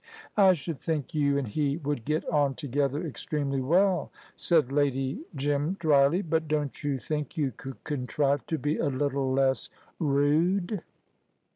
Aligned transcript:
"I 0.35 0.53
should 0.53 0.79
think 0.79 1.13
you 1.13 1.37
and 1.37 1.47
he 1.47 1.77
would 1.77 2.05
get 2.05 2.27
on 2.27 2.55
together 2.55 3.05
extremely 3.05 3.61
well," 3.61 4.11
said 4.35 4.71
Lady 4.71 5.21
Jim, 5.35 5.75
dryly. 5.79 6.23
"But 6.23 6.47
don't 6.47 6.83
you 6.83 6.97
think 6.97 7.37
you 7.37 7.53
could 7.55 7.83
contrive 7.83 8.43
to 8.47 8.57
be 8.57 8.77
a 8.79 8.89
little 8.89 9.31
less 9.31 9.69
rude?" 9.99 10.81